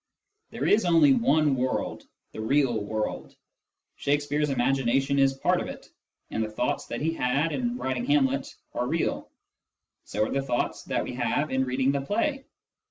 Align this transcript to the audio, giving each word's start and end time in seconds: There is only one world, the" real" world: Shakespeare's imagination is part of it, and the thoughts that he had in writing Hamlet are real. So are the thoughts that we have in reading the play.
There 0.49 0.65
is 0.65 0.83
only 0.85 1.13
one 1.13 1.55
world, 1.55 2.07
the" 2.31 2.41
real" 2.41 2.83
world: 2.83 3.35
Shakespeare's 3.97 4.49
imagination 4.49 5.19
is 5.19 5.35
part 5.35 5.61
of 5.61 5.67
it, 5.67 5.89
and 6.31 6.43
the 6.43 6.49
thoughts 6.49 6.87
that 6.87 7.01
he 7.01 7.13
had 7.13 7.51
in 7.51 7.77
writing 7.77 8.05
Hamlet 8.05 8.47
are 8.73 8.87
real. 8.87 9.29
So 10.05 10.25
are 10.25 10.31
the 10.31 10.41
thoughts 10.41 10.81
that 10.85 11.03
we 11.03 11.13
have 11.13 11.51
in 11.51 11.65
reading 11.65 11.91
the 11.91 12.01
play. 12.01 12.45